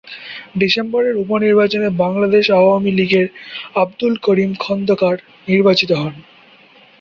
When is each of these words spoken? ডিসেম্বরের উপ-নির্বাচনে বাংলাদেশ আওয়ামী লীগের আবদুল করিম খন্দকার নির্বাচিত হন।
ডিসেম্বরের 0.57 1.15
উপ-নির্বাচনে 1.21 1.87
বাংলাদেশ 2.03 2.45
আওয়ামী 2.59 2.91
লীগের 2.91 3.27
আবদুল 3.75 4.13
করিম 4.25 4.51
খন্দকার 4.63 5.15
নির্বাচিত 5.47 5.91
হন। 5.93 6.13